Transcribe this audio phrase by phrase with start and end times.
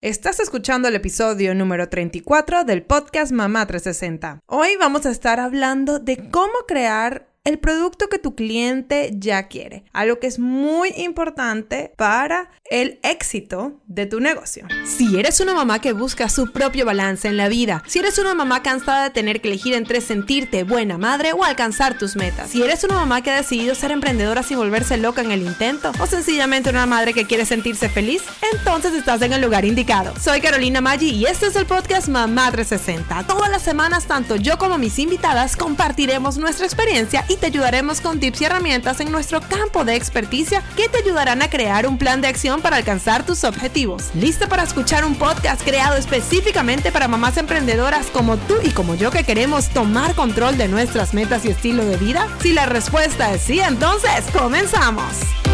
[0.00, 4.38] Estás escuchando el episodio número 34 del podcast Mamá 360.
[4.46, 9.82] Hoy vamos a estar hablando de cómo crear el producto que tu cliente ya quiere,
[9.94, 14.66] algo que es muy importante para el éxito de tu negocio.
[14.84, 18.34] Si eres una mamá que busca su propio balance en la vida, si eres una
[18.34, 22.62] mamá cansada de tener que elegir entre sentirte buena madre o alcanzar tus metas, si
[22.62, 26.06] eres una mamá que ha decidido ser emprendedora sin volverse loca en el intento, o
[26.06, 28.22] sencillamente una madre que quiere sentirse feliz,
[28.52, 30.12] entonces estás en el lugar indicado.
[30.20, 33.26] Soy Carolina Maggi y este es el podcast Mamá 360.
[33.26, 38.20] Todas las semanas, tanto yo como mis invitadas compartiremos nuestra experiencia y te ayudaremos con
[38.20, 42.20] tips y herramientas en nuestro campo de experticia que te ayudarán a crear un plan
[42.20, 44.10] de acción para alcanzar tus objetivos.
[44.14, 49.10] ¿Lista para escuchar un podcast creado específicamente para mamás emprendedoras como tú y como yo
[49.10, 52.28] que queremos tomar control de nuestras metas y estilo de vida?
[52.42, 55.47] Si la respuesta es sí, entonces comenzamos.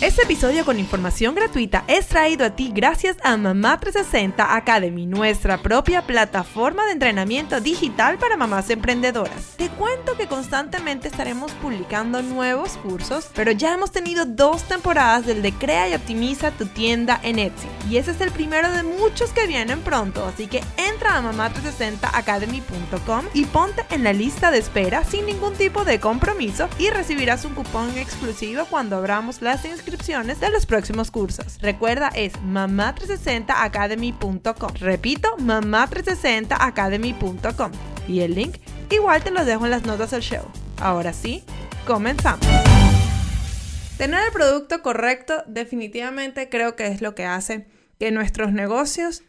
[0.00, 5.58] Este episodio con información gratuita es traído a ti gracias a Mamá 360 Academy, nuestra
[5.58, 9.56] propia plataforma de entrenamiento digital para mamás emprendedoras.
[9.58, 15.42] Te cuento que constantemente estaremos publicando nuevos cursos, pero ya hemos tenido dos temporadas del
[15.42, 17.68] de Crea y Optimiza tu tienda en Etsy.
[17.90, 23.26] Y ese es el primero de muchos que vienen pronto, así que entra a mamá360academy.com
[23.34, 27.52] y ponte en la lista de espera sin ningún tipo de compromiso y recibirás un
[27.52, 31.58] cupón exclusivo cuando abramos las inscripciones de los próximos cursos.
[31.60, 34.74] Recuerda, es mamá360academy.com.
[34.74, 37.72] Repito, mamá360academy.com.
[38.06, 38.58] Y el link
[38.90, 40.44] igual te lo dejo en las notas del show.
[40.78, 41.44] Ahora sí,
[41.86, 42.46] comenzamos.
[43.98, 47.66] Tener el producto correcto definitivamente creo que es lo que hace
[47.98, 49.24] que nuestros negocios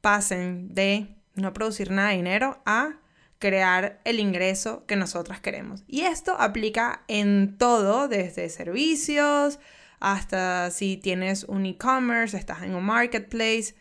[0.00, 2.96] pasen de no producir nada de dinero a
[3.38, 5.84] crear el ingreso que nosotras queremos.
[5.86, 9.58] Y esto aplica en todo, desde servicios,
[10.00, 13.74] hasta si tienes un e-commerce, estás en un marketplace.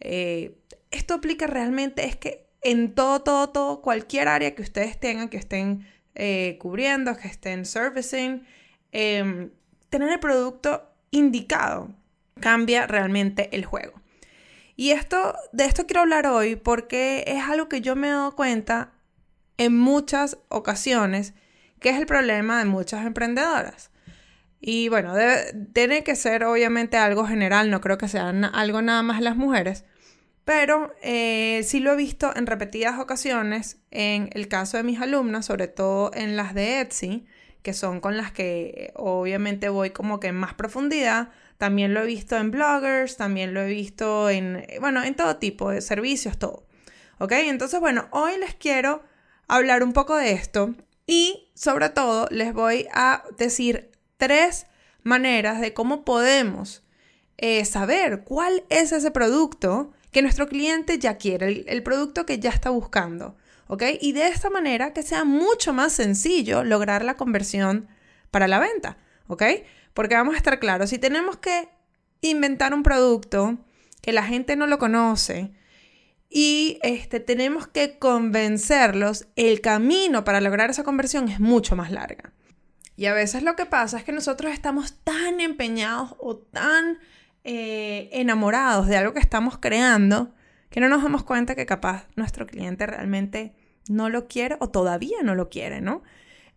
[0.00, 0.58] Eh,
[0.90, 5.36] esto aplica realmente, es que en todo, todo, todo, cualquier área que ustedes tengan, que
[5.36, 8.46] estén eh, cubriendo, que estén servicing,
[8.92, 9.50] em,
[9.90, 11.94] tener el producto indicado
[12.40, 14.00] cambia realmente el juego.
[14.76, 18.34] Y esto, de esto quiero hablar hoy porque es algo que yo me he dado
[18.34, 18.92] cuenta
[19.56, 21.34] en muchas ocasiones,
[21.80, 23.90] que es el problema de muchas emprendedoras.
[24.66, 25.12] Y bueno,
[25.74, 29.84] tiene que ser obviamente algo general, no creo que sea algo nada más las mujeres,
[30.46, 35.44] pero eh, sí lo he visto en repetidas ocasiones en el caso de mis alumnas,
[35.44, 37.26] sobre todo en las de Etsy,
[37.60, 41.28] que son con las que obviamente voy como que en más profundidad.
[41.58, 45.72] También lo he visto en bloggers, también lo he visto en, bueno, en todo tipo
[45.72, 46.66] de servicios, todo.
[47.18, 47.32] ¿Ok?
[47.32, 49.02] Entonces, bueno, hoy les quiero
[49.46, 50.74] hablar un poco de esto
[51.06, 53.93] y sobre todo les voy a decir
[54.24, 54.66] tres
[55.02, 56.82] maneras de cómo podemos
[57.36, 62.48] eh, saber cuál es ese producto que nuestro cliente ya quiere, el, producto que ya
[62.48, 63.36] está buscando.
[63.66, 63.82] ¿Ok?
[64.00, 67.86] Y de esta manera que sea mucho más sencillo lograr la conversión
[68.30, 68.96] para la venta.
[69.26, 69.42] ¿Ok?
[69.92, 71.68] Porque vamos a estar claros, si tenemos que
[72.22, 73.58] inventar un producto
[74.00, 75.52] que la gente no lo conoce
[76.30, 82.32] y este, tenemos que convencerlos, el camino para lograr esa conversión es mucho más larga.
[82.96, 86.98] Y a veces lo que pasa es que nosotros estamos tan empeñados o tan
[87.42, 90.32] eh, enamorados de algo que estamos creando
[90.70, 93.54] que no nos damos cuenta que capaz nuestro cliente realmente
[93.88, 96.02] no lo quiere o todavía no lo quiere, ¿no?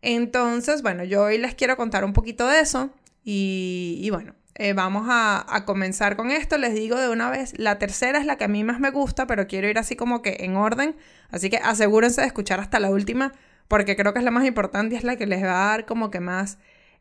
[0.02, 2.90] Entonces, bueno, yo hoy les quiero contar un poquito de eso
[3.24, 6.58] y, bueno, eh, vamos a, a, comenzar con esto.
[6.58, 9.28] Les digo de una vez, la tercera es la que a mí más me gusta,
[9.28, 10.96] pero quiero ir así como que en orden.
[11.30, 13.34] Así que asegúrense de escuchar hasta la última
[13.68, 15.86] porque creo que es la más importante y es la que les va a dar
[15.86, 16.58] como que más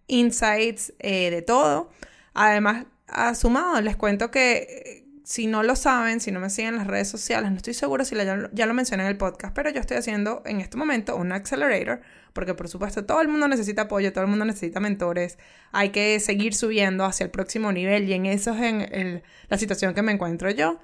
[0.07, 1.91] insights eh, de todo.
[2.35, 2.87] Además,
[3.35, 6.87] sumado, les cuento que eh, si no lo saben, si no me siguen en las
[6.87, 9.81] redes sociales, no estoy seguro si ya, ya, lo mencioné en el podcast, pero yo
[9.81, 12.01] estoy haciendo en este momento un accelerator,
[12.33, 15.39] porque por supuesto todo el mundo necesita apoyo, todo el mundo necesita mentores,
[15.73, 19.95] hay que seguir subiendo hacia el próximo nivel y en eso es en la situación
[19.95, 20.79] que me encuentro yo.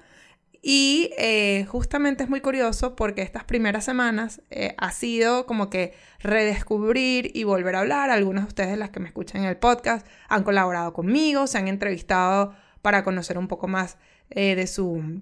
[0.65, 5.93] Y eh, justamente es muy curioso porque estas primeras semanas eh, ha sido como que
[6.19, 8.09] redescubrir y volver a hablar.
[8.09, 11.67] Algunos de ustedes, las que me escuchan en el podcast, han colaborado conmigo, se han
[11.67, 13.97] entrevistado para conocer un poco más
[14.29, 15.21] eh, de, su,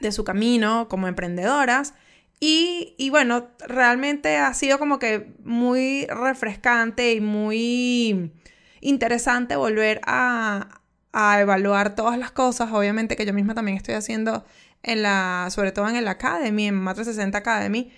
[0.00, 1.94] de su camino como emprendedoras.
[2.40, 8.32] Y, y, bueno, realmente ha sido como que muy refrescante y muy
[8.80, 10.79] interesante volver a,
[11.12, 14.44] a evaluar todas las cosas, obviamente que yo misma también estoy haciendo
[14.82, 17.90] en la, sobre todo en el Academy, en Matra 60 Academy,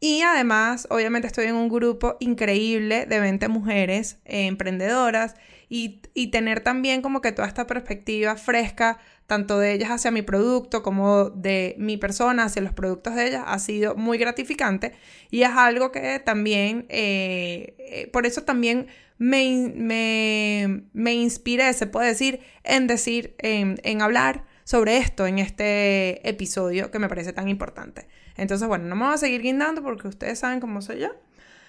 [0.00, 5.34] Y además, obviamente estoy en un grupo increíble de 20 mujeres eh, emprendedoras
[5.72, 10.82] y, tener también como que toda esta perspectiva fresca, tanto de ellas hacia mi producto
[10.82, 14.92] como de mi persona hacia los productos de ellas, ha sido muy gratificante
[15.30, 18.88] y es algo que también, eh, eh, por eso también
[19.18, 25.38] me, me, me, inspiré, se puede decir, en decir, en, en hablar sobre esto en
[25.38, 28.08] este episodio que me parece tan importante.
[28.36, 31.10] Entonces, bueno, no me voy a seguir guindando porque ustedes saben cómo soy yo,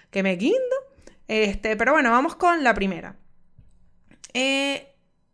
[0.09, 0.75] que me guindo.
[1.27, 3.20] Este, pero bueno, vamos con la primera.
[4.33, 4.87] Eh,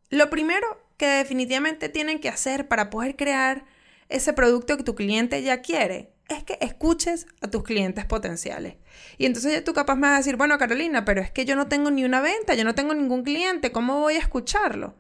[0.10, 0.68] lo primero
[0.98, 3.66] que definitivamente tienen que hacer para poder crear
[4.10, 8.76] ese producto que tu cliente ya quiere es que escuches a tus clientes potenciales.
[9.18, 11.56] Y entonces ya tú capaz me vas a decir, bueno, Carolina, pero es que yo
[11.56, 14.96] no tengo ni una venta, yo no tengo ningún cliente, ¿cómo voy a escucharlo?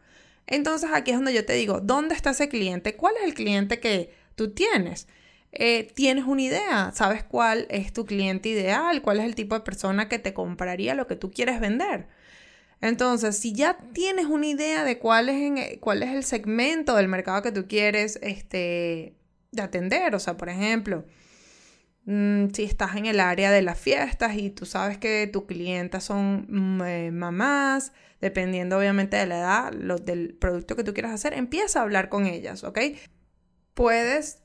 [0.46, 2.96] Entonces aquí es donde yo te digo, ¿dónde está ese cliente?
[2.96, 5.08] ¿Cuál es el cliente que tú tienes?
[5.52, 9.62] Eh, tienes una idea, sabes cuál es tu cliente ideal, cuál es el tipo de
[9.62, 12.08] persona que te compraría lo que tú quieres vender.
[12.82, 17.42] Entonces, si ya tienes una idea de cuál es, cuál es el segmento del mercado
[17.42, 19.16] que tú quieres este,
[19.52, 21.04] de atender, o sea, por ejemplo,
[22.06, 26.00] mm, si estás en el área de las fiestas y tú sabes que tu clienta
[26.02, 31.34] son mm, eh, mamás, dependiendo obviamente de la edad, del producto que tú quieras hacer,
[31.34, 32.80] empieza a hablar con ellas, ¿ok?
[33.74, 34.44] Puedes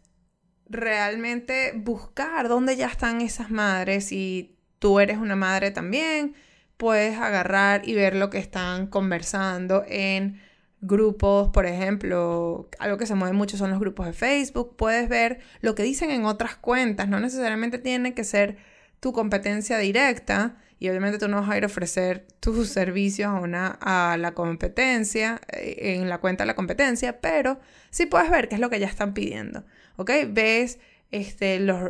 [0.68, 4.06] realmente buscar dónde ya están esas madres.
[4.06, 6.34] Si tú eres una madre también,
[6.82, 10.40] puedes agarrar y ver lo que están conversando en
[10.80, 15.38] grupos, por ejemplo, algo que se mueve mucho son los grupos de Facebook, puedes ver
[15.60, 18.56] lo que dicen en otras cuentas, no necesariamente tiene que ser
[18.98, 23.34] tu competencia directa y obviamente tú no vas a ir a ofrecer tus servicios a,
[23.34, 28.48] una, a la competencia, eh, en la cuenta de la competencia, pero sí puedes ver
[28.48, 29.64] qué es lo que ya están pidiendo.
[29.98, 30.10] ¿ok?
[30.30, 30.80] Ves
[31.12, 31.80] este, los,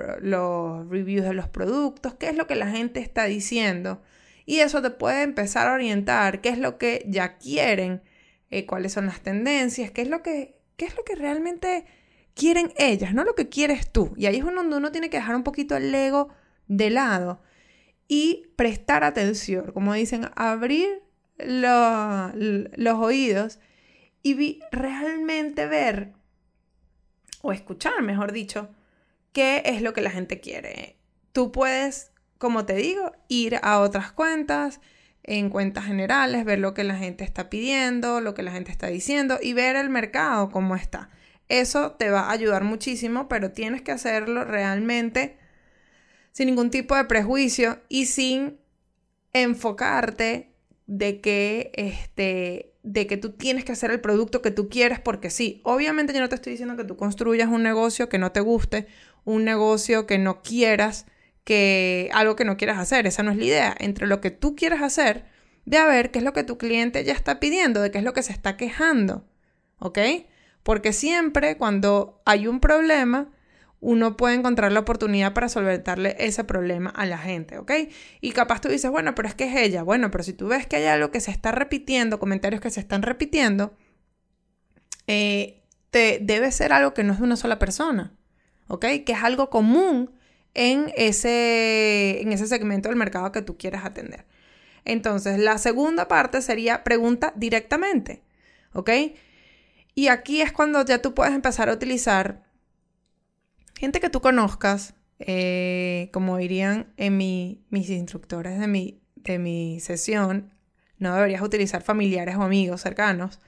[0.91, 4.03] reviews de los productos, qué es lo que la gente está diciendo.
[4.45, 8.03] Y eso te puede empezar a orientar qué es lo que ya quieren,
[8.51, 11.85] eh, cuáles son las tendencias, qué es lo que, qué es lo que realmente
[12.35, 14.13] quieren ellas, no lo que quieres tú.
[14.17, 16.29] Y ahí es donde uno tiene que dejar un poquito el ego
[16.69, 17.43] de lado
[18.09, 21.03] y prestar atención, como dicen, abrir
[21.39, 23.59] los oídos
[24.23, 26.13] y realmente ver
[27.43, 28.71] o escuchar, mejor dicho,
[29.33, 30.97] qué es lo que la gente quiere.
[31.33, 32.12] Tú puedes,
[32.43, 34.81] como te digo, ir a otras cuentas,
[35.23, 38.89] en cuentas generales, ver lo que la gente está pidiendo, lo que la gente está
[38.89, 41.09] diciendo y ver el mercado cómo está.
[41.49, 45.39] Eso te va a ayudar muchísimo, pero tienes que hacerlo realmente
[46.33, 48.59] sin ningún tipo de prejuicio y sin
[49.33, 50.53] enfocarte
[50.89, 55.31] de que este de que tú tienes que hacer el producto que tú quieres porque
[55.31, 55.61] sí.
[55.63, 58.89] Obviamente yo no te estoy diciendo que tú construyas un negocio que no te guste,
[59.23, 61.07] un negocio que no quieras,
[61.45, 63.07] que algo que no quieras hacer.
[63.07, 63.75] Esa no es la idea.
[63.79, 65.25] Entre lo que tú quieres hacer,
[65.65, 68.05] de a ver qué es lo que tu cliente ya está pidiendo, de qué es
[68.05, 69.25] lo que se está quejando.
[69.79, 69.99] ¿Ok?
[70.63, 73.31] Porque siempre cuando hay un problema,
[73.83, 77.73] uno puede encontrar la oportunidad para solventarle ese problema a la gente, ¿ok?
[78.21, 79.83] Y capaz tú dices, bueno, pero es que es ella.
[79.83, 82.79] Bueno, pero si tú ves que hay algo que se está repitiendo, comentarios que se
[82.79, 83.75] están repitiendo,
[85.09, 88.15] eh, te, debe ser algo que no es de una sola persona,
[88.69, 88.87] ¿ok?
[89.05, 90.13] Que es algo común
[90.55, 94.27] en ese, en ese segmento del mercado que tú quieres atender.
[94.85, 98.23] Entonces, la segunda parte sería pregunta directamente,
[98.73, 98.91] ¿ok?
[99.95, 102.43] Y aquí es cuando ya tú puedes empezar a utilizar
[103.79, 109.81] gente que tú conozcas, eh, como dirían en mi, mis instructores de mi, de mi
[109.81, 110.53] sesión,
[110.99, 113.41] no deberías utilizar familiares o amigos cercanos,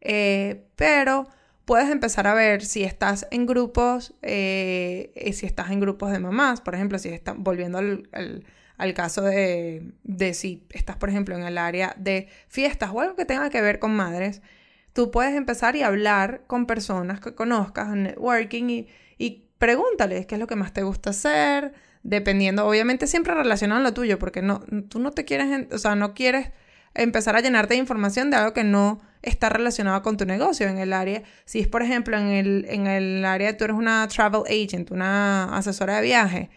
[0.00, 1.28] eh, pero
[1.64, 6.60] puedes empezar a ver si estás en grupos, eh, si estás en grupos de mamás,
[6.60, 11.58] por ejemplo, si estás volviendo al, caso de, de, si estás, por ejemplo, en el
[11.58, 14.42] área de fiestas o algo que tenga que ver con madres,
[14.92, 18.88] tú puedes empezar y hablar con personas que conozcas, networking y,
[19.18, 23.84] y pregúntales qué es lo que más te gusta hacer, dependiendo, obviamente siempre relacionado a
[23.84, 26.50] lo tuyo, porque no, tú no te quieres, o sea, no quieres
[26.94, 30.78] empezar a llenarte de información de algo que no está relacionado con tu negocio en
[30.78, 31.22] el área.
[31.44, 35.56] Si es, por ejemplo, en el, en el área, tú eres una travel agent, una
[35.56, 36.50] asesora de viaje,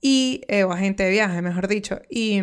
[0.00, 2.40] y, eh, o agente de viaje, mejor dicho, y,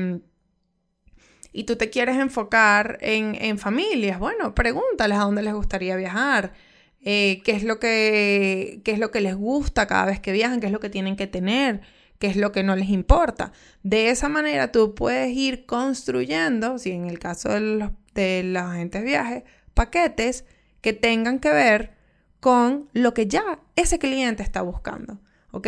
[1.51, 6.53] y tú te quieres enfocar en, en familias, bueno, pregúntales a dónde les gustaría viajar,
[7.01, 10.59] eh, qué, es lo que, qué es lo que les gusta cada vez que viajan,
[10.59, 11.81] qué es lo que tienen que tener,
[12.19, 13.53] qué es lo que no les importa.
[13.83, 19.01] De esa manera tú puedes ir construyendo, si en el caso de los, de agentes
[19.01, 19.45] de viaje,
[19.77, 20.43] paquetes
[20.81, 21.93] que tengan que ver
[22.41, 25.21] con lo que ya ese cliente está buscando.
[25.51, 25.67] ¿Ok?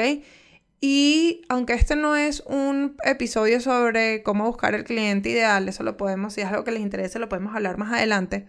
[0.81, 5.97] Y aunque este no es un episodio sobre cómo buscar el cliente ideal, eso lo
[5.97, 8.45] podemos, si es algo que les interese, lo podemos hablar más adelante.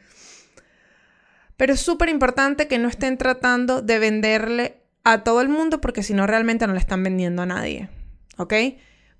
[1.56, 6.02] Pero es súper importante que no estén tratando de venderle a todo el mundo porque
[6.02, 7.88] si no realmente no le están vendiendo a nadie.
[8.36, 8.54] ¿Ok?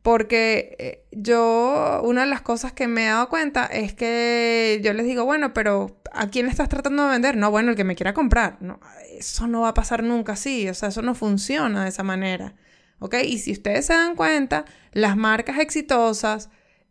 [0.02, 4.94] Porque eh, yo, una de las cosas que me he dado cuenta es que yo
[4.94, 7.36] les digo, bueno, pero ¿a quién estás tratando de vender?
[7.36, 8.56] No, bueno, el que me quiera comprar.
[8.60, 8.80] No,
[9.18, 12.54] eso no va a pasar nunca así, o sea, eso no funciona de esa manera.
[12.98, 13.16] ¿Ok?
[13.24, 16.50] Y si ustedes se dan cuenta, las marcas exitosas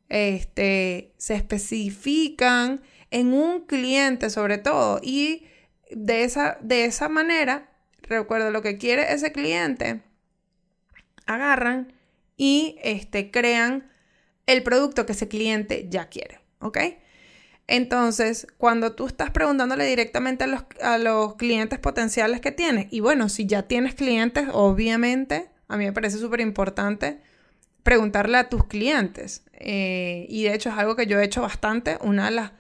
[0.09, 5.45] este, se especifican en un cliente sobre todo y
[5.91, 7.69] de esa, de esa manera,
[8.03, 10.01] recuerdo lo que quiere ese cliente,
[11.25, 11.93] agarran
[12.39, 13.91] y este, crean
[14.47, 16.77] el producto que ese cliente ya quiere, ¿ok?
[17.67, 23.01] Entonces, cuando tú estás preguntándole directamente a los, a los clientes potenciales que tienes, y
[23.01, 27.19] bueno, si ya tienes clientes, obviamente, a mí me parece súper importante
[27.83, 29.43] preguntarle a tus clientes.
[29.53, 31.97] Eh, y de hecho es algo que yo he hecho bastante.
[32.01, 32.51] Una de las...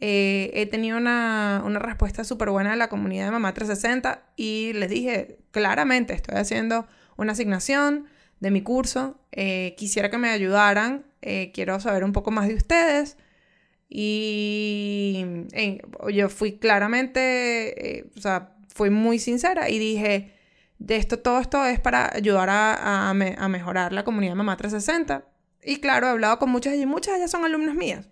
[0.00, 4.72] Eh, he tenido una, una respuesta súper buena de la comunidad de Mamá 360 y
[4.74, 8.06] les dije claramente, estoy haciendo una asignación
[8.40, 9.18] de mi curso.
[9.32, 11.04] Eh, quisiera que me ayudaran.
[11.22, 13.16] Eh, quiero saber un poco más de ustedes.
[13.88, 15.24] Y
[16.12, 20.34] yo fui claramente, eh, o sea, fui muy sincera y dije,
[20.78, 25.24] de esto, todo esto es para ayudar a, a, mejorar la comunidad Mamá 360.
[25.64, 28.08] Y claro, he hablado con muchas y muchas de ellas son alumnas mías.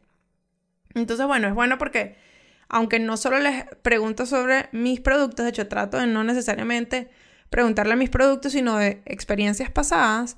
[0.95, 2.17] Entonces, bueno, es bueno porque,
[2.69, 7.11] aunque no solo les pregunto sobre mis productos, de hecho, trato de no necesariamente
[7.51, 10.37] preguntarle a mis productos, sino de experiencias pasadas,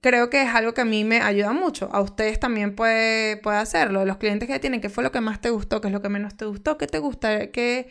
[0.00, 1.88] creo que es algo que a mí me ayuda mucho.
[1.92, 4.04] A ustedes también puede, puede hacerlo.
[4.04, 5.80] Los clientes que tienen, ¿qué fue lo que más te gustó?
[5.80, 6.78] ¿Qué es lo que menos te gustó?
[6.78, 7.50] ¿Qué te gusta?
[7.50, 7.88] ¿Qué,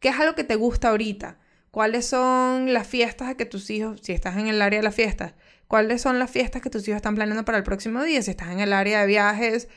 [0.00, 1.38] qué es algo que te gusta ahorita?
[1.70, 5.34] ¿Cuáles son las fiestas que tus hijos, si estás en el área de las fiestas,
[5.66, 8.22] cuáles son las fiestas que tus hijos están planeando para el próximo día?
[8.22, 9.68] Si estás en el área de viajes,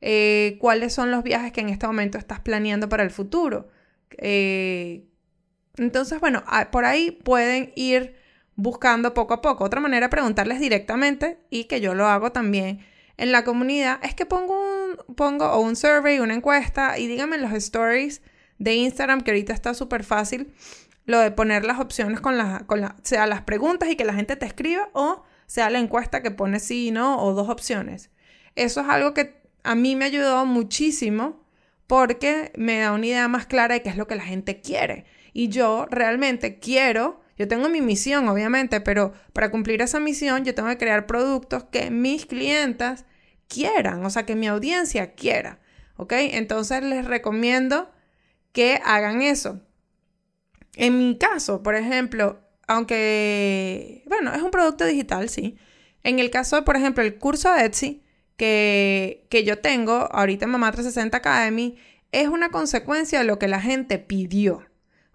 [0.00, 3.68] eh, ¿cuáles son los viajes que en este momento estás planeando para el futuro?
[4.18, 5.04] Eh,
[5.78, 8.16] entonces, bueno, por ahí pueden ir
[8.56, 9.64] buscando poco a poco.
[9.64, 12.80] Otra manera de preguntarles directamente y que yo lo hago también
[13.16, 17.42] en la comunidad es que pongo un, pongo un survey, una encuesta y díganme en
[17.42, 18.22] los stories
[18.58, 20.52] de Instagram que ahorita está súper fácil
[21.04, 24.14] lo de poner las opciones con las, con la, sea las preguntas y que la
[24.14, 28.10] gente te escriba o sea la encuesta que pone sí y no o dos opciones.
[28.54, 31.44] Eso es algo que a mí me ayudó muchísimo
[31.86, 35.06] porque me da una idea más clara de qué es lo que la gente quiere.
[35.38, 40.52] Y yo realmente quiero, yo tengo mi misión, obviamente, pero para cumplir esa misión yo
[40.52, 43.04] tengo que crear productos que mis clientas
[43.46, 45.60] quieran, o sea, que mi audiencia quiera.
[45.96, 46.12] ¿Ok?
[46.14, 47.88] Entonces les recomiendo
[48.50, 49.60] que hagan eso.
[50.74, 55.56] En mi caso, por ejemplo, aunque, bueno, es un producto digital, sí.
[56.02, 58.02] En el caso por ejemplo, el curso Etsy
[58.36, 61.76] que, que yo tengo ahorita en Mamá 360 Academy,
[62.10, 64.67] es una consecuencia de lo que la gente pidió.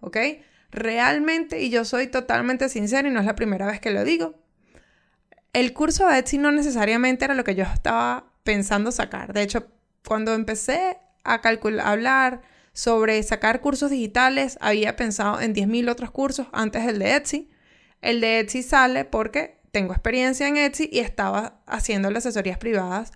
[0.03, 0.17] ¿Ok?
[0.71, 4.35] Realmente, y yo soy totalmente sincera y no es la primera vez que lo digo,
[5.53, 9.33] el curso de Etsy no necesariamente era lo que yo estaba pensando sacar.
[9.33, 9.67] De hecho,
[10.07, 11.41] cuando empecé a
[11.83, 12.41] hablar
[12.73, 17.51] sobre sacar cursos digitales, había pensado en 10.000 otros cursos antes del de Etsy.
[18.01, 23.11] El de Etsy sale porque tengo experiencia en Etsy y estaba haciendo las asesorías privadas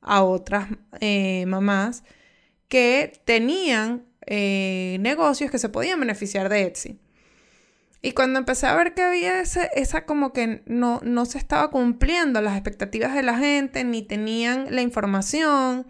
[0.00, 0.68] a otras
[1.00, 2.04] eh, mamás
[2.68, 7.00] que tenían eh, negocios que se podían beneficiar de Etsy.
[8.02, 11.70] Y cuando empecé a ver que había ese, esa como que no, no se estaba
[11.70, 15.86] cumpliendo las expectativas de la gente, ni tenían la información,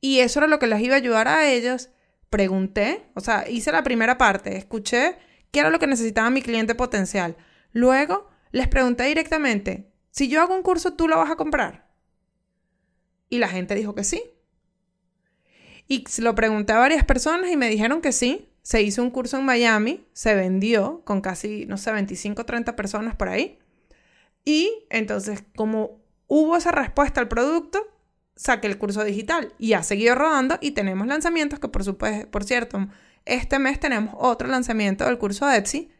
[0.00, 1.90] y eso era lo que les iba a ayudar a ellos,
[2.30, 5.16] pregunté, o sea, hice la primera parte, escuché
[5.50, 7.36] qué era lo que necesitaba mi cliente potencial.
[7.72, 11.90] Luego les pregunté directamente, si yo hago un curso, ¿tú lo vas a comprar?
[13.28, 14.22] Y la gente dijo que sí.
[15.88, 18.48] Y lo pregunté a varias personas y me dijeron que sí.
[18.62, 22.76] Se hizo un curso en Miami, se vendió con casi, no sé, 25 o 30
[22.76, 23.58] personas por ahí.
[24.44, 27.84] Y entonces, como hubo esa respuesta al producto,
[28.36, 32.44] saqué el curso digital y ha seguido rodando y tenemos lanzamientos que por supuesto, por
[32.44, 32.88] cierto,
[33.24, 35.90] este mes tenemos otro lanzamiento del curso de Etsy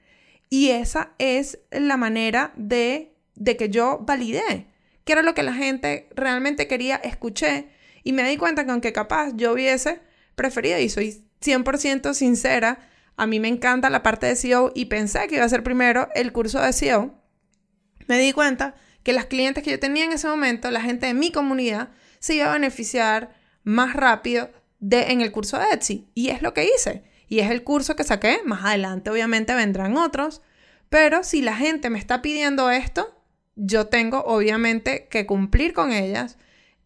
[0.49, 4.73] y esa es la manera de, de que yo validé
[5.05, 7.69] que era lo que la gente realmente quería, escuché
[8.05, 10.01] y me di cuenta que aunque capaz yo hubiese
[10.35, 12.79] preferido, y soy 100% sincera,
[13.17, 16.09] a mí me encanta la parte de SEO y pensé que iba a ser primero
[16.15, 17.15] el curso de SEO,
[18.07, 21.15] me di cuenta que las clientes que yo tenía en ese momento, la gente de
[21.15, 26.09] mi comunidad, se iba a beneficiar más rápido de, en el curso de Etsy.
[26.15, 27.05] Y es lo que hice.
[27.29, 28.41] Y es el curso que saqué.
[28.45, 30.43] Más adelante obviamente vendrán otros.
[30.89, 33.23] Pero si la gente me está pidiendo esto,
[33.57, 36.37] yo tengo obviamente que cumplir con ellas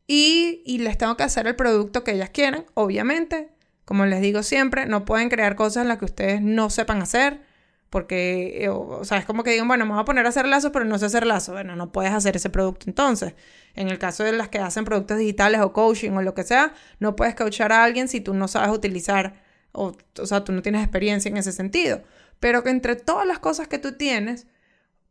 [0.07, 3.51] y, les tengo que hacer el producto que ellas quieren, obviamente.
[3.85, 7.41] Como les digo siempre, no pueden crear cosas en las que ustedes no sepan hacer,
[7.91, 10.47] porque, eh, o, sea, es como que digan, bueno, me voy a poner a hacer
[10.47, 11.55] lazos, pero no sé hacer lazos.
[11.55, 13.35] Bueno, no puedes hacer ese producto entonces.
[13.75, 16.75] En el caso de las que hacen productos digitales o coaching o lo que sea,
[17.01, 20.63] no puedes coachar a alguien si tú no sabes utilizar, o, o sea, tú no
[20.63, 22.03] tienes experiencia en ese sentido.
[22.41, 24.47] Pero que entre todas las cosas que tú tienes,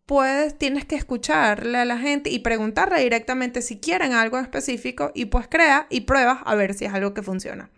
[0.06, 5.26] puedes, tienes que escucharle a la gente y preguntarle directamente si quieren algo específico y
[5.26, 7.70] pues crea y pruebas a ver si es algo que funciona.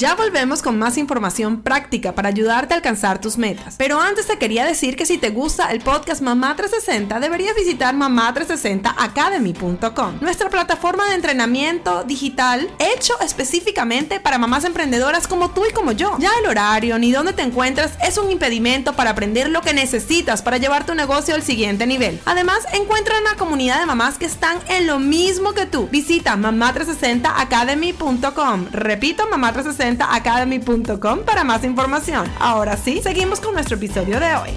[0.00, 3.74] Ya volvemos con más información práctica para ayudarte a alcanzar tus metas.
[3.76, 7.94] Pero antes te quería decir que si te gusta el podcast Mamá 360, deberías visitar
[7.94, 15.92] mamá360academy.com, nuestra plataforma de entrenamiento digital hecho específicamente para mamás emprendedoras como tú y como
[15.92, 16.16] yo.
[16.18, 20.40] Ya el horario ni dónde te encuentras es un impedimento para aprender lo que necesitas
[20.40, 22.18] para llevar tu negocio al siguiente nivel.
[22.24, 25.90] Además, encuentra una comunidad de mamás que están en lo mismo que tú.
[25.92, 28.68] Visita mamá360academy.com.
[28.72, 32.26] Repito, mamá360 academy.com para más información.
[32.38, 34.50] Ahora sí, seguimos con nuestro episodio de hoy.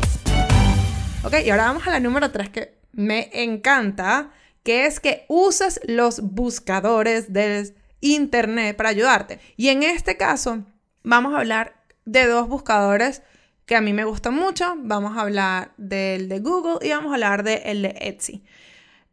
[1.23, 4.31] Ok, y ahora vamos a la número 3 que me encanta,
[4.63, 9.39] que es que uses los buscadores del internet para ayudarte.
[9.55, 10.63] Y en este caso,
[11.03, 13.21] vamos a hablar de dos buscadores
[13.65, 14.75] que a mí me gustan mucho.
[14.77, 18.43] Vamos a hablar del de Google y vamos a hablar del de Etsy.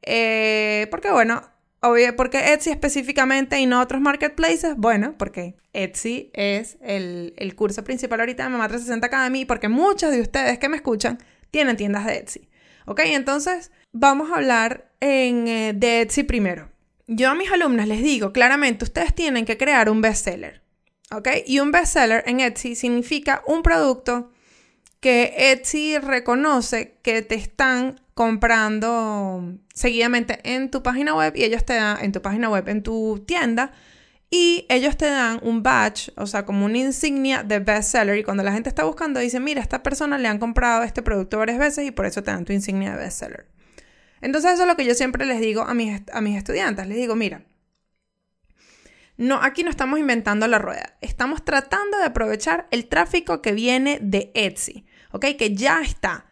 [0.02, 1.42] Eh, porque bueno,
[1.82, 4.76] Obvio, ¿por qué Etsy específicamente y no otros marketplaces?
[4.76, 10.20] Bueno, porque Etsy es el, curso principal ahorita de Mamá 360 Academy porque muchos de
[10.20, 11.18] ustedes que me escuchan
[11.50, 12.49] tienen tiendas de Etsy.
[12.84, 13.00] ¿Ok?
[13.04, 16.70] Entonces, vamos a hablar en, eh, de Etsy primero.
[17.06, 20.62] Yo a mis alumnos les digo claramente, ustedes tienen que crear un bestseller.
[21.12, 21.28] ¿Ok?
[21.46, 24.30] Y un bestseller en Etsy significa un producto
[25.00, 31.72] que Etsy reconoce que te están comprando seguidamente en tu página web y ellos te
[31.72, 33.72] dan, en tu página web, en tu tienda,
[34.30, 38.18] y ellos te dan un badge, o sea, como una insignia de bestseller.
[38.18, 41.38] Y cuando la gente está buscando, dice, mira, esta persona le han comprado este producto
[41.38, 43.46] varias veces y por eso te dan tu insignia de bestseller.
[44.21, 46.86] Entonces eso es lo que yo siempre les digo a mis, a mis estudiantes.
[46.88, 47.47] Les digo, mira,
[49.16, 50.99] no, aquí no estamos inventando la rueda.
[51.00, 55.25] Estamos tratando de aprovechar el tráfico que viene de Etsy, ¿ok?
[55.38, 56.26] Que ya está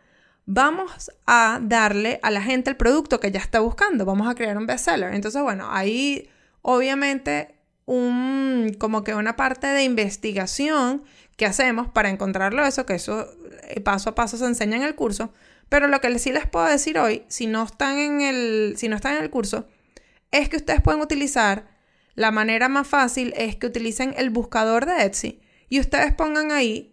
[0.50, 4.56] vamos a darle a la gente el producto que ya está buscando, vamos a crear
[4.56, 5.12] un bestseller.
[5.12, 6.30] Entonces, bueno, ahí
[6.62, 11.04] obviamente un, como que una parte de investigación
[11.36, 13.28] que hacemos para encontrarlo eso, que eso
[13.64, 15.34] eh, paso a paso se enseña en el curso,
[15.68, 18.96] pero lo que sí les puedo decir hoy, si no están en el, si no
[18.96, 19.68] están en el curso,
[20.30, 21.68] es que ustedes pueden utilizar,
[22.14, 26.92] la manera más fácil es que utilicen el buscador de Etsy y ustedes pongan ahí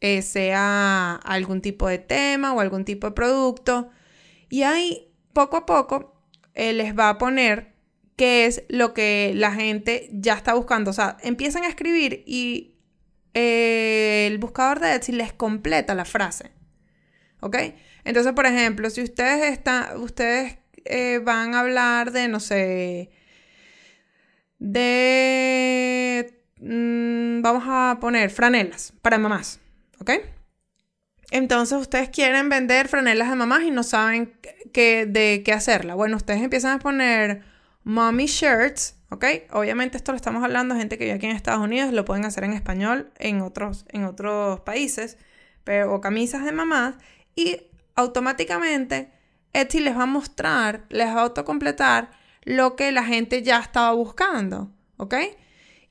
[0.00, 3.90] eh, sea algún tipo de tema o algún tipo de producto.
[4.48, 6.20] Y ahí, poco a poco,
[6.54, 7.74] eh, les va a poner
[8.16, 10.90] qué es lo que la gente ya está buscando.
[10.90, 12.74] O sea, empiezan a escribir y
[13.34, 16.52] eh, el buscador de Etsy les completa la frase.
[17.40, 17.56] ¿Ok?
[18.04, 20.58] Entonces, por ejemplo, si ustedes están, ustedes
[21.24, 23.10] van a hablar de, no sé,
[24.58, 29.60] de, mm, vamos a poner franelas para mamás.
[30.00, 30.10] ¿Ok?
[31.30, 34.38] Entonces ustedes quieren vender franelas de mamás y no saben
[34.72, 35.94] qué, de qué hacerla.
[35.94, 37.42] Bueno, ustedes empiezan a poner
[37.82, 39.24] mommy shirts, ¿ok?
[39.52, 42.44] Obviamente esto lo estamos hablando gente que vive aquí en Estados Unidos, lo pueden hacer
[42.44, 45.18] en español en otros, en otros países,
[45.64, 46.96] pero, o camisas de mamás,
[47.34, 47.60] y
[47.94, 49.12] automáticamente
[49.52, 52.10] Etsy les va a mostrar, les va a autocompletar
[52.42, 55.14] lo que la gente ya estaba buscando, ¿ok?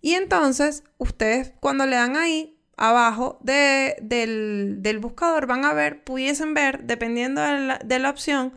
[0.02, 6.84] Y entonces ustedes cuando le dan ahí abajo del, buscador van a ver, pudiesen ver,
[6.84, 8.54] dependiendo de la, opción,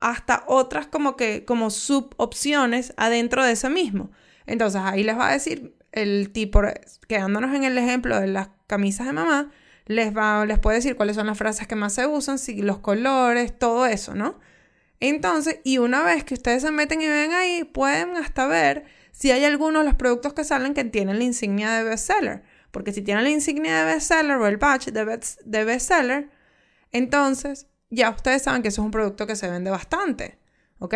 [0.00, 4.10] hasta otras como que, como subopciones adentro de ese mismo.
[4.46, 6.62] Entonces ahí les va a decir el tipo,
[7.08, 9.50] quedándonos en el ejemplo de las camisas de mamá,
[9.86, 12.78] les, va, les puede decir cuáles son las frases que más se usan, si los
[12.78, 14.38] colores, todo eso, ¿no?
[15.00, 19.30] Entonces, y una vez que ustedes se meten y ven ahí, pueden hasta ver si
[19.30, 22.42] hay algunos de los productos que salen que tienen la insignia de bestseller.
[22.70, 26.30] Porque si tienen la insignia de bestseller o el badge de, bestseller,
[26.92, 30.38] entonces ya ustedes saben que eso es un producto que se vende bastante.
[30.78, 30.94] ¿Ok?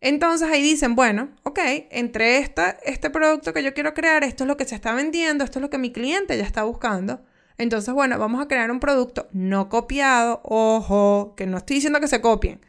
[0.00, 1.58] Entonces ahí dicen, bueno, ok,
[1.90, 5.44] entre esta, este producto que yo quiero crear, esto es lo que se está vendiendo,
[5.44, 7.22] esto es lo que mi cliente ya está buscando.
[7.58, 12.08] Entonces, bueno, vamos a crear un producto no copiado, ojo, que no estoy diciendo que
[12.08, 12.64] se copien,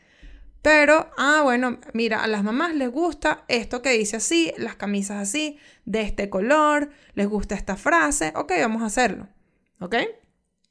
[0.62, 5.18] pero, ah, bueno, mira, a las mamás les gusta esto que dice así, las camisas
[5.18, 9.28] así, de este color, les gusta esta frase, ok, vamos a hacerlo,
[9.80, 9.96] ¿ok?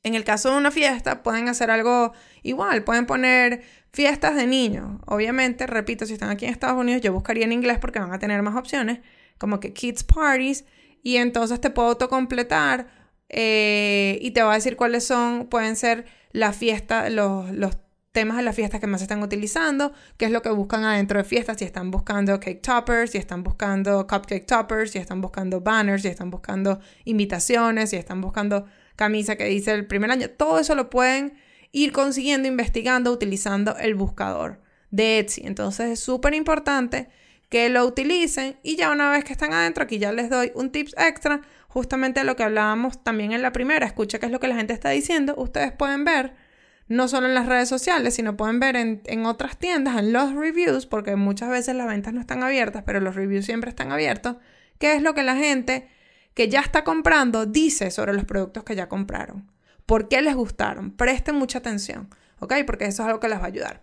[0.03, 5.01] En el caso de una fiesta, pueden hacer algo igual, pueden poner fiestas de niños.
[5.07, 8.19] Obviamente, repito, si están aquí en Estados Unidos, yo buscaría en inglés porque van a
[8.19, 9.01] tener más opciones,
[9.39, 10.65] como que kids parties,
[11.03, 12.89] y entonces te puedo autocompletar
[13.29, 17.77] eh, y te va a decir cuáles son, pueden ser la fiesta, los, los
[18.13, 21.25] temas de las fiestas que más están utilizando, qué es lo que buscan adentro de
[21.25, 26.03] fiestas, si están buscando cake toppers, si están buscando cupcake toppers, si están buscando banners,
[26.03, 30.75] si están buscando invitaciones, si están buscando camisa que dice el primer año, todo eso
[30.75, 31.35] lo pueden
[31.71, 35.43] ir consiguiendo, investigando, utilizando el buscador de Etsy.
[35.45, 37.09] Entonces es súper importante
[37.49, 40.71] que lo utilicen y ya una vez que están adentro, aquí ya les doy un
[40.73, 44.49] tips extra, justamente lo que hablábamos también en la primera, escucha qué es lo que
[44.49, 46.50] la gente está diciendo, ustedes pueden ver
[46.91, 50.87] no solo en las redes sociales, sino pueden ver en, otras tiendas, en los reviews,
[50.87, 54.37] porque muchas veces las ventas no están abiertas, pero los reviews siempre están abiertos,
[54.79, 55.89] qué es lo que la gente
[56.35, 59.49] que ya está comprando dice sobre los productos que ya compraron.
[59.87, 60.91] ¿Por qué les gustaron?
[60.91, 62.55] Presten mucha atención, ¿ok?
[62.67, 63.83] Porque eso es algo que les va a ayudar.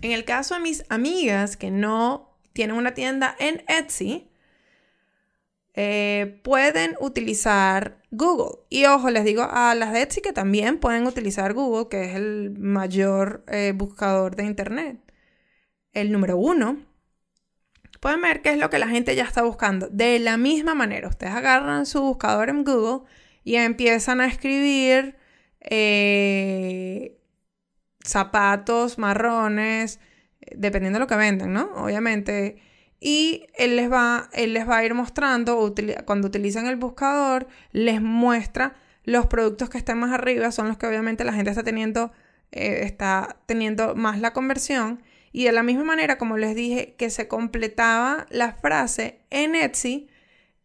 [0.00, 4.27] En el caso de mis amigas que no tienen una tienda en Etsy,
[5.80, 8.64] eh, pueden utilizar Google.
[8.68, 12.50] Y ojo, les digo a las Etsy que también pueden utilizar Google, que es el
[12.58, 14.98] mayor eh, buscador de Internet.
[15.92, 16.78] El número uno
[18.00, 19.86] pueden ver qué es lo que la gente ya está buscando.
[19.88, 23.08] De la misma manera, ustedes agarran su buscador en Google
[23.44, 25.14] y empiezan a escribir
[25.60, 27.20] eh,
[28.04, 30.00] zapatos marrones,
[30.56, 31.70] dependiendo de lo que venden, ¿no?
[31.76, 32.62] Obviamente.
[33.00, 38.00] Y él les va, él les va a ir mostrando, cuando utilizan el buscador, les
[38.00, 42.12] muestra los productos que están más arriba, son los que obviamente la gente está teniendo,
[42.50, 45.02] eh, está teniendo más la conversión.
[45.32, 50.08] Y de la misma manera, como les dije, que se completaba la frase en Etsy,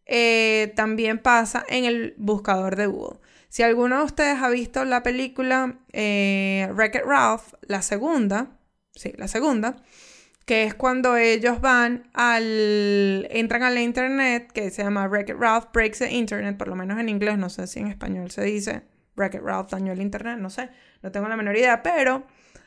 [0.06, 3.20] eh, también pasa en el buscador de Google.
[3.48, 8.48] Si alguno de ustedes ha visto la película eh, Wreck-It Ralph, la segunda,
[8.94, 9.76] sí, la segunda,
[10.44, 15.66] que es cuando ellos van al, entran a la internet, que se llama Wreck-It Ralph
[15.72, 18.82] Breaks the Internet, por lo menos en inglés, no sé si en español se dice
[19.16, 20.68] Wreck-It Ralph dañó el internet, no sé,
[21.02, 22.26] no tengo la menor idea, pero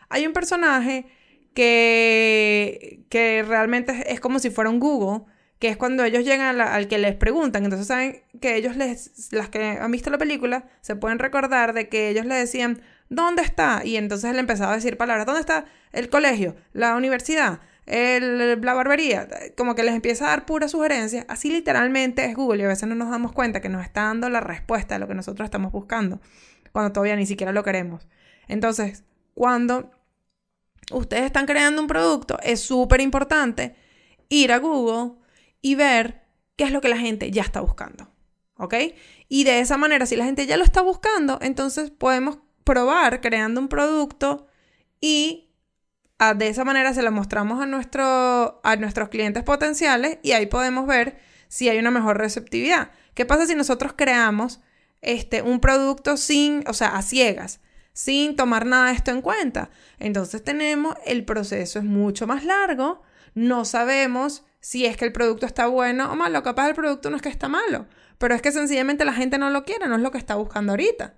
[0.09, 1.05] hay un personaje
[1.53, 5.25] que, que realmente es, como si fuera un Google,
[5.59, 7.63] que es cuando ellos llegan al que les preguntan.
[7.63, 11.89] Entonces saben que ellos les, las que han visto la película, se pueden recordar de
[11.89, 13.81] que ellos le decían, ¿dónde está?
[13.83, 18.73] Y entonces él empezaba a decir palabras, ¿dónde está el colegio, la universidad, el, la
[18.73, 19.27] barbería?
[19.55, 21.25] Como que les empieza a dar puras sugerencias.
[21.27, 24.29] Así literalmente es Google y a veces no nos damos cuenta que nos está dando
[24.29, 26.19] la respuesta a lo que nosotros estamos buscando,
[26.71, 28.07] cuando todavía ni siquiera lo queremos.
[28.47, 29.91] Entonces, cuando
[30.91, 33.75] ustedes están creando un producto, es súper importante
[34.29, 35.13] ir a Google
[35.61, 36.23] y ver
[36.55, 38.09] qué es lo que la gente ya está buscando.
[38.59, 38.73] ¿Ok?
[39.29, 43.61] Y de esa manera, si la gente ya lo está buscando, entonces podemos probar creando
[43.61, 44.45] un producto
[44.99, 45.49] y
[46.19, 50.85] ah, de esa manera se lo mostramos a, a nuestros clientes potenciales y ahí podemos
[50.85, 52.91] ver si hay una mejor receptividad.
[53.13, 54.59] ¿Qué pasa si nosotros creamos
[55.01, 57.61] este, un producto sin, o sea, a ciegas?
[57.93, 59.71] sin tomar nada de esto en cuenta.
[59.97, 63.01] Entonces tenemos, el proceso es mucho más largo,
[63.33, 67.15] no sabemos si es que el producto está bueno o malo, capaz el producto no
[67.15, 67.87] es que está malo,
[68.19, 70.73] pero es que sencillamente la gente no lo quiere, no es lo que está buscando
[70.73, 71.15] ahorita.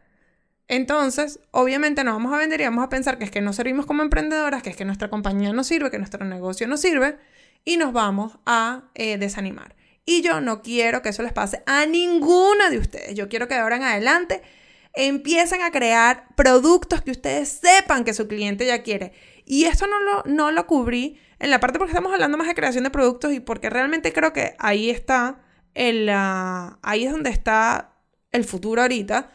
[0.70, 3.88] Entonces, obviamente no vamos a vender y vamos a pensar que es que no servimos
[3.88, 7.18] como emprendedoras, que es que nuestra compañía no sirve, que nuestro negocio no sirve,
[7.66, 9.76] y nos vamos a eh, desanimar.
[10.06, 13.16] Y yo no quiero que eso les pase a ninguna de ustedes.
[13.16, 14.44] Yo quiero que de ahora en adelante
[14.94, 19.14] empiecen a crear productos que ustedes sepan que su cliente ya quiere.
[19.46, 22.54] Y esto no lo, no lo cubrí en la parte porque estamos hablando más de
[22.54, 25.42] creación de productos y porque realmente creo que ahí está
[25.74, 27.96] el, ahí es donde está
[28.32, 29.32] el futuro ahorita.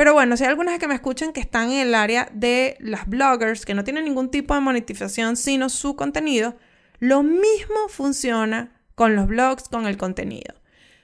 [0.00, 3.06] Pero bueno, si hay algunas que me escuchan que están en el área de las
[3.06, 6.56] bloggers, que no tienen ningún tipo de monetización, sino su contenido,
[7.00, 10.54] lo mismo funciona con los blogs, con el contenido.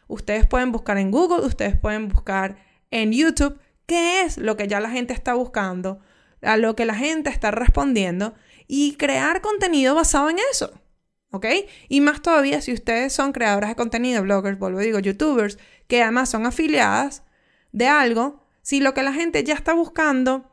[0.09, 2.57] Ustedes pueden buscar en Google, ustedes pueden buscar
[2.91, 6.01] en YouTube qué es lo que ya la gente está buscando,
[6.41, 8.33] a lo que la gente está respondiendo
[8.67, 10.73] y crear contenido basado en eso.
[11.33, 11.45] ¿Ok?
[11.91, 16.31] Y más todavía si ustedes son creadoras de contenido, bloggers, vuelvo digo, youtubers, que además
[16.31, 17.25] son afiliadas
[17.73, 20.51] de algo, si lo que la gente ya está buscando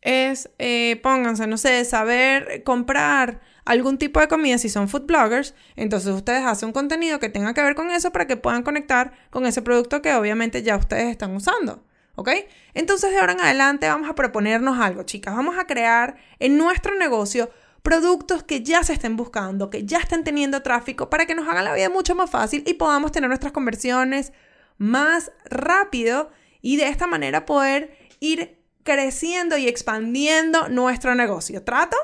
[0.00, 5.54] es, eh, pónganse, no sé, saber comprar algún tipo de comida, si son food bloggers,
[5.76, 9.12] entonces ustedes hacen un contenido que tenga que ver con eso para que puedan conectar
[9.28, 11.84] con ese producto que obviamente ya ustedes están usando.
[12.14, 12.30] ¿Ok?
[12.72, 15.36] Entonces de ahora en adelante vamos a proponernos algo, chicas.
[15.36, 17.50] Vamos a crear en nuestro negocio
[17.82, 21.66] productos que ya se estén buscando, que ya estén teniendo tráfico para que nos hagan
[21.66, 24.32] la vida mucho más fácil y podamos tener nuestras conversiones
[24.78, 26.30] más rápido
[26.64, 31.62] y de esta manera poder ir creciendo y expandiendo nuestro negocio.
[31.62, 31.98] ¿Trato?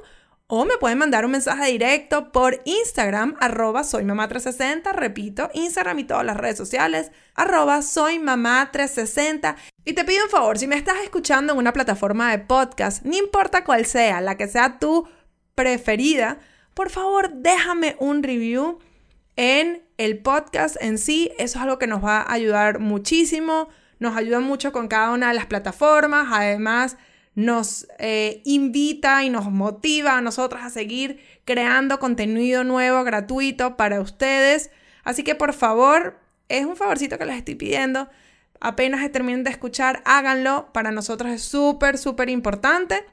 [0.48, 6.26] o me pueden mandar un mensaje directo por Instagram, arroba soymamá360, repito, Instagram y todas
[6.26, 9.56] las redes sociales, arroba soymamá360.
[9.86, 13.16] Y te pido un favor, si me estás escuchando en una plataforma de podcast, no
[13.16, 15.08] importa cuál sea, la que sea tu
[15.54, 16.40] preferida,
[16.74, 18.78] por favor déjame un review
[19.36, 21.30] en el podcast en sí.
[21.38, 25.28] Eso es algo que nos va a ayudar muchísimo, nos ayuda mucho con cada una
[25.28, 26.96] de las plataformas, además
[27.34, 34.00] nos eh, invita y nos motiva a nosotros a seguir creando contenido nuevo, gratuito para
[34.00, 34.70] ustedes.
[35.04, 38.08] Así que por favor, es un favorcito que les estoy pidiendo.
[38.60, 40.72] Apenas terminen de escuchar, háganlo.
[40.72, 43.04] Para nosotros es súper, súper importante.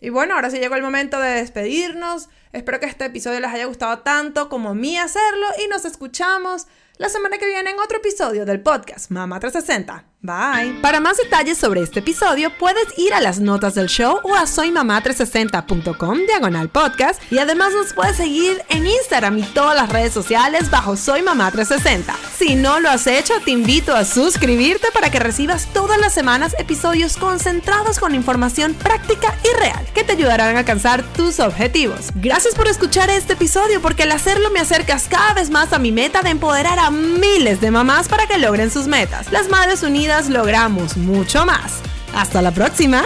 [0.00, 2.28] Y bueno, ahora sí llegó el momento de despedirnos.
[2.52, 6.66] Espero que este episodio les haya gustado tanto como a mí hacerlo y nos escuchamos
[6.98, 10.04] la semana que viene en otro episodio del podcast Mama 360.
[10.22, 10.80] Bye.
[10.80, 14.42] Para más detalles sobre este episodio, puedes ir a las notas del show o a
[14.42, 20.70] soymamá360.com diagonal podcast y además nos puedes seguir en Instagram y todas las redes sociales
[20.70, 22.16] bajo Soy Mamá 360.
[22.36, 26.56] Si no lo has hecho, te invito a suscribirte para que recibas todas las semanas
[26.58, 32.08] episodios concentrados con información práctica y real que te ayudarán a alcanzar tus objetivos.
[32.16, 35.92] Gracias por escuchar este episodio porque al hacerlo me acercas cada vez más a mi
[35.92, 39.32] meta de empoderar miles de mamás para que logren sus metas.
[39.32, 41.80] Las Madres Unidas logramos mucho más.
[42.14, 43.04] Hasta la próxima.